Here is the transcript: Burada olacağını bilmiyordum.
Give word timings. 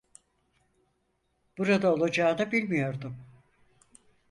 Burada 1.57 1.93
olacağını 1.93 2.51
bilmiyordum. 2.51 3.17